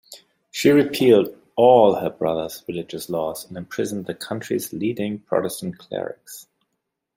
[0.49, 6.47] She repealed all her brother's religious laws and imprisoned the country's leading Protestant clerics.